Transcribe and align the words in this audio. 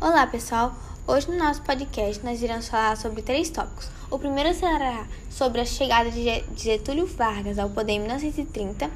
Olá, 0.00 0.28
pessoal! 0.28 0.72
Hoje 1.08 1.28
no 1.28 1.36
nosso 1.36 1.60
podcast 1.62 2.24
nós 2.24 2.40
iremos 2.40 2.68
falar 2.68 2.96
sobre 2.96 3.20
três 3.20 3.50
tópicos. 3.50 3.90
O 4.08 4.16
primeiro 4.16 4.54
será 4.54 5.04
sobre 5.28 5.60
a 5.60 5.64
chegada 5.64 6.08
de 6.08 6.44
Getúlio 6.54 7.04
Vargas 7.04 7.58
ao 7.58 7.68
poder 7.68 7.94
em 7.94 7.98
1930, 7.98 8.88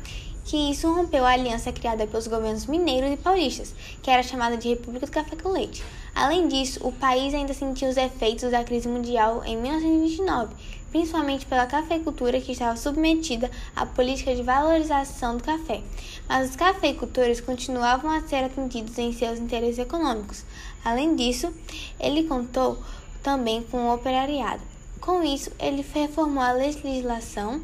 que 0.45 0.71
isso 0.71 0.93
rompeu 0.93 1.25
a 1.25 1.33
aliança 1.33 1.73
criada 1.73 2.07
pelos 2.07 2.27
governos 2.27 2.67
mineiros 2.67 3.13
e 3.13 3.17
paulistas, 3.17 3.75
que 4.03 4.11
era 4.11 4.23
chamada 4.23 4.57
de 4.57 4.69
República 4.69 5.07
do 5.07 5.13
Café 5.13 5.37
com 5.37 5.51
Leite. 5.51 5.83
Além 6.15 6.49
disso, 6.49 6.81
o 6.87 6.93
país 6.93 7.33
ainda 7.33 7.55
sentiu 7.55 7.89
os 7.89 7.97
efeitos 7.97 8.51
da 8.51 8.65
crise 8.65 8.89
mundial 8.89 9.43
em 9.45 9.57
1929, 9.57 10.55
principalmente 10.91 11.47
pela 11.47 11.67
cafeicultura 11.67 12.41
que 12.41 12.53
estava 12.53 12.77
submetida 12.77 13.51
à 13.75 13.87
política 13.87 14.35
de 14.35 14.43
valorização 14.43 15.39
do 15.39 15.45
café. 15.45 15.81
Mas 16.29 16.51
os 16.51 16.57
cafeicultores 16.57 17.41
continuavam 17.41 18.11
a 18.11 18.21
ser 18.23 18.45
atendidos 18.45 18.99
em 18.99 19.13
seus 19.13 19.39
interesses 19.39 19.79
econômicos. 19.79 20.45
Além 20.85 21.17
disso, 21.17 21.53
ele 21.99 22.25
contou 22.25 22.79
também 23.23 23.63
com 23.63 23.89
o 23.89 23.95
operariado. 23.95 24.61
Com 25.01 25.23
isso, 25.23 25.51
ele 25.59 25.85
reformou 25.95 26.43
a 26.43 26.53
legislação, 26.53 27.61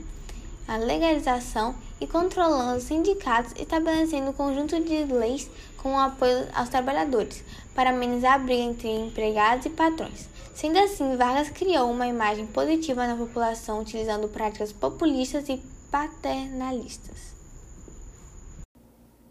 a 0.69 0.77
legalização 0.77 1.75
e 1.99 2.07
controlando 2.07 2.77
os 2.77 2.85
sindicatos, 2.85 3.55
estabelecendo 3.59 4.31
um 4.31 4.35
conjunto 4.35 4.79
de 4.79 5.05
leis 5.05 5.51
com 5.79 5.99
apoio 5.99 6.47
aos 6.55 6.69
trabalhadores, 6.69 7.43
para 7.75 7.91
amenizar 7.91 8.35
a 8.35 8.39
briga 8.39 8.63
entre 8.63 8.89
empregados 8.89 9.65
e 9.65 9.71
patrões. 9.71 10.29
Sendo 10.55 10.79
assim, 10.79 11.17
Vargas 11.17 11.51
criou 11.51 11.91
uma 11.91 12.07
imagem 12.07 12.47
positiva 12.47 13.07
na 13.07 13.17
população 13.17 13.81
utilizando 13.81 14.29
práticas 14.29 14.73
populistas 14.73 15.49
e 15.49 15.63
paternalistas. 15.91 17.39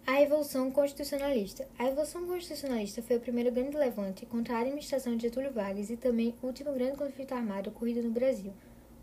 A 0.07 0.13
Revolução 0.13 0.71
Constitucionalista. 0.71 1.67
A 1.77 1.83
Revolução 1.83 2.25
Constitucionalista 2.25 3.01
foi 3.01 3.17
o 3.17 3.19
primeiro 3.19 3.51
grande 3.51 3.75
levante 3.75 4.25
contra 4.25 4.55
a 4.55 4.61
administração 4.61 5.17
de 5.17 5.23
Getúlio 5.23 5.51
Vargas 5.51 5.89
e 5.89 5.97
também 5.97 6.33
o 6.41 6.47
último 6.47 6.71
grande 6.71 6.97
conflito 6.97 7.33
armado 7.33 7.69
ocorrido 7.69 8.01
no 8.01 8.09
Brasil. 8.09 8.53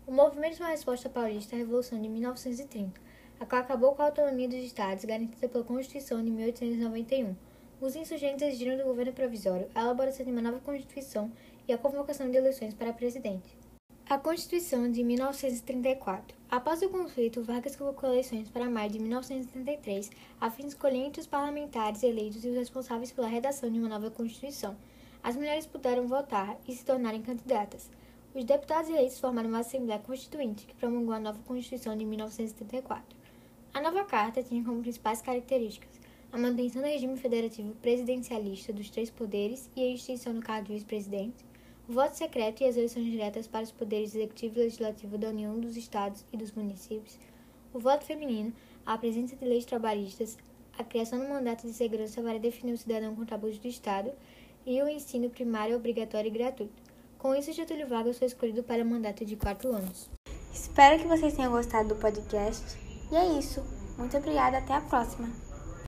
O 0.07 0.11
movimento 0.11 0.57
foi 0.57 0.67
uma 0.67 0.71
resposta 0.71 1.09
paulista 1.09 1.55
à 1.55 1.57
Revolução 1.57 1.99
de 1.99 2.07
1930, 2.07 3.01
a 3.39 3.45
qual 3.45 3.59
acabou 3.59 3.95
com 3.95 4.03
a 4.03 4.05
autonomia 4.05 4.47
dos 4.47 4.59
estados 4.59 5.03
garantida 5.03 5.49
pela 5.49 5.63
Constituição 5.63 6.23
de 6.23 6.29
1891. 6.29 7.35
Os 7.81 7.95
insurgentes 7.95 8.47
exigiram 8.47 8.77
do 8.77 8.83
governo 8.83 9.13
provisório 9.13 9.67
a 9.73 9.81
elaboração 9.81 10.23
de 10.23 10.31
uma 10.31 10.43
nova 10.43 10.59
Constituição 10.59 11.31
e 11.67 11.73
a 11.73 11.77
convocação 11.79 12.29
de 12.29 12.37
eleições 12.37 12.75
para 12.75 12.93
presidente. 12.93 13.57
A 14.07 14.19
Constituição 14.19 14.91
de 14.91 15.03
1934. 15.03 16.37
Após 16.51 16.83
o 16.83 16.89
conflito, 16.89 17.41
Vargas 17.41 17.75
convocou 17.75 18.11
eleições 18.11 18.47
para 18.47 18.69
maio 18.69 18.91
de 18.91 18.99
1933, 18.99 20.11
a 20.39 20.51
fim 20.51 20.61
de 20.63 20.69
escolher 20.69 20.99
entre 20.99 21.21
os 21.21 21.25
parlamentares 21.25 22.03
eleitos 22.03 22.45
e 22.45 22.49
os 22.49 22.55
responsáveis 22.55 23.11
pela 23.11 23.27
redação 23.27 23.71
de 23.71 23.79
uma 23.79 23.89
nova 23.89 24.11
Constituição. 24.11 24.77
As 25.23 25.35
mulheres 25.35 25.65
puderam 25.65 26.05
votar 26.05 26.55
e 26.67 26.75
se 26.75 26.85
tornarem 26.85 27.23
candidatas. 27.23 27.89
Os 28.35 28.43
deputados 28.43 28.89
eleitos 28.89 29.17
formaram 29.17 29.47
uma 29.47 29.59
Assembleia 29.59 29.97
Constituinte 29.97 30.65
que 30.65 30.75
promulgou 30.75 31.13
a 31.13 31.19
nova 31.21 31.39
Constituição 31.47 31.95
de 31.95 32.03
1934. 32.03 33.17
A 33.73 33.79
nova 33.79 34.03
Carta 34.03 34.43
tinha 34.43 34.61
como 34.61 34.81
principais 34.81 35.21
características 35.21 36.01
a 36.33 36.37
manutenção 36.37 36.81
do 36.81 36.87
regime 36.89 37.15
federativo 37.15 37.73
presidencialista 37.75 38.73
dos 38.73 38.89
três 38.89 39.09
poderes 39.09 39.69
e 39.73 39.81
a 39.81 39.87
extinção 39.87 40.33
do 40.33 40.41
cargo 40.41 40.67
de 40.67 40.73
vice-presidente, 40.73 41.45
o 41.87 41.93
voto 41.93 42.17
secreto 42.17 42.61
e 42.61 42.65
as 42.65 42.75
eleições 42.75 43.05
diretas 43.05 43.47
para 43.47 43.63
os 43.63 43.71
poderes 43.71 44.13
executivo 44.13 44.59
e 44.59 44.63
legislativo 44.63 45.17
da 45.17 45.29
União 45.29 45.57
dos 45.57 45.77
Estados 45.77 46.25
e 46.33 46.35
dos 46.35 46.51
municípios, 46.51 47.17
o 47.73 47.79
voto 47.79 48.03
feminino, 48.03 48.51
a 48.85 48.97
presença 48.97 49.37
de 49.37 49.45
leis 49.45 49.63
trabalhistas, 49.63 50.37
a 50.77 50.83
criação 50.83 51.19
do 51.19 51.29
mandato 51.29 51.65
de 51.65 51.71
segurança 51.71 52.21
para 52.21 52.37
definir 52.37 52.73
o 52.73 52.77
cidadão 52.77 53.15
contra 53.15 53.35
abuso 53.35 53.61
do 53.61 53.67
Estado 53.69 54.11
e 54.65 54.81
o 54.83 54.89
ensino 54.89 55.29
primário 55.29 55.77
obrigatório 55.77 56.27
e 56.27 56.31
gratuito. 56.31 56.84
Com 57.25 57.33
isso, 57.33 57.51
Getúlio 57.51 57.87
Vargas 57.87 58.19
foi 58.19 58.27
escolhido 58.27 58.61
para 58.61 58.83
um 58.83 58.85
mandato 58.85 59.25
de 59.25 59.35
quatro 59.35 59.75
anos. 59.75 60.07
Espero 60.53 61.01
que 61.01 61.07
vocês 61.07 61.33
tenham 61.33 61.51
gostado 61.51 61.89
do 61.89 61.95
podcast. 61.95 62.63
E 63.11 63.15
é 63.15 63.39
isso. 63.39 63.63
Muito 63.97 64.15
obrigada. 64.15 64.59
Até 64.59 64.75
a 64.75 64.81
próxima. 64.81 65.27